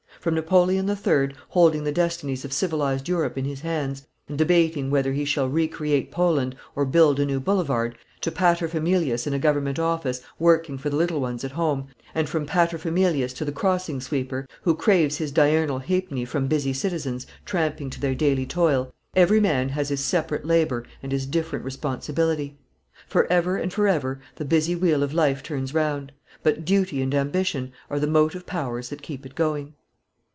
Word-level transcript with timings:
From 0.19 0.35
Napoleon 0.35 0.87
III., 0.87 1.29
holding 1.49 1.83
the 1.83 1.91
destinies 1.91 2.45
of 2.45 2.53
civilised 2.53 3.09
Europe 3.09 3.39
in 3.39 3.45
his 3.45 3.61
hands, 3.61 4.05
and 4.29 4.37
debating 4.37 4.91
whether 4.91 5.13
he 5.13 5.25
shall 5.25 5.49
re 5.49 5.67
create 5.67 6.11
Poland 6.11 6.55
or 6.75 6.85
build 6.85 7.19
a 7.19 7.25
new 7.25 7.39
boulevard, 7.39 7.97
to 8.19 8.29
Paterfamilias 8.31 9.25
in 9.25 9.33
a 9.33 9.39
Government 9.39 9.79
office, 9.79 10.21
working 10.37 10.77
for 10.77 10.91
the 10.91 10.95
little 10.95 11.19
ones 11.19 11.43
at 11.43 11.53
home, 11.53 11.87
and 12.13 12.29
from 12.29 12.45
Paterfamilias 12.45 13.33
to 13.33 13.43
the 13.43 13.51
crossing 13.51 13.99
sweeper, 13.99 14.47
who 14.61 14.75
craves 14.75 15.17
his 15.17 15.31
diurnal 15.31 15.79
halfpenny 15.79 16.23
from 16.23 16.45
busy 16.45 16.71
citizens, 16.71 17.25
tramping 17.43 17.89
to 17.89 17.99
their 17.99 18.13
daily 18.13 18.45
toil, 18.45 18.93
every 19.15 19.39
man 19.39 19.69
has 19.69 19.89
his 19.89 20.05
separate 20.05 20.45
labour 20.45 20.85
and 21.01 21.11
his 21.11 21.25
different 21.25 21.65
responsibility. 21.65 22.59
For 23.07 23.25
ever 23.33 23.57
and 23.57 23.73
for 23.73 23.87
ever 23.87 24.21
the 24.35 24.45
busy 24.45 24.75
wheel 24.75 25.01
of 25.01 25.15
life 25.15 25.41
turns 25.41 25.73
round; 25.73 26.11
but 26.43 26.63
duty 26.63 27.01
and 27.01 27.15
ambition 27.15 27.71
are 27.89 27.99
the 27.99 28.05
motive 28.05 28.45
powers 28.45 28.89
that 28.89 29.01
keep 29.01 29.25
it 29.25 29.33
going. 29.33 29.73